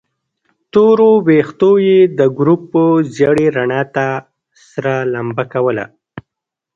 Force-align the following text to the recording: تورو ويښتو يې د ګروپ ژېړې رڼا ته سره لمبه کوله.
تورو 0.71 1.11
ويښتو 1.27 1.71
يې 1.87 1.99
د 2.17 2.19
ګروپ 2.37 2.67
ژېړې 3.15 3.47
رڼا 3.57 3.81
ته 3.95 4.07
سره 4.69 4.93
لمبه 5.13 5.43
کوله. 5.53 5.85